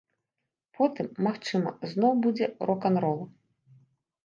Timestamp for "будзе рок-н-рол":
2.25-3.21